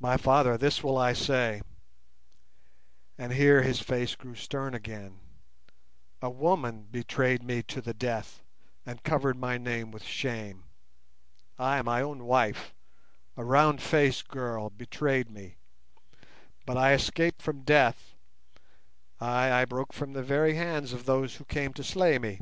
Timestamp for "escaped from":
16.92-17.62